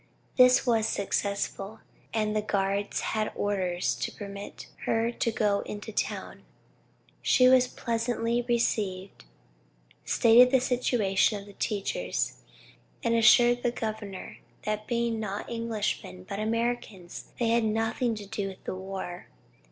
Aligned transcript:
This 0.35 0.65
was 0.65 0.87
successful, 0.87 1.81
and 2.11 2.35
the 2.35 2.41
guards 2.41 3.01
had 3.13 3.31
orders 3.35 3.93
to 3.97 4.11
permit 4.11 4.65
her 4.85 5.11
to 5.11 5.31
go 5.31 5.59
into 5.59 5.91
town. 5.91 6.41
She 7.21 7.47
was 7.47 7.67
pleasantly 7.67 8.41
received, 8.41 9.25
stated 10.03 10.49
the 10.49 10.59
situation 10.59 11.39
of 11.39 11.45
the 11.45 11.53
teachers, 11.53 12.41
and 13.03 13.13
assured 13.13 13.61
the 13.61 13.69
governor 13.71 14.39
that 14.63 14.87
being 14.87 15.19
not 15.19 15.47
Englishmen 15.51 16.23
but 16.27 16.39
Americans, 16.39 17.31
they 17.39 17.49
had 17.49 17.63
nothing 17.63 18.15
to 18.15 18.25
do 18.25 18.47
with 18.47 18.63
the 18.63 18.73
war. 18.73 19.27